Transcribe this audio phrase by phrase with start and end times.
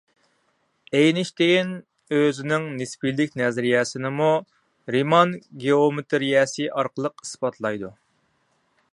[0.99, 1.73] ئېينىشتېين
[2.19, 4.29] ئۆزىنىڭ نىسپىيلىك نەزەرىيەسىنىمۇ
[4.95, 5.35] رىمان
[5.65, 7.93] گېئومېتىرىيەسى ئارقىلىق ئىسپاتلايدۇ.